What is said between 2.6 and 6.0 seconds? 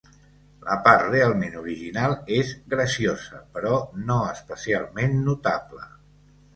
graciosa però no especialment notable.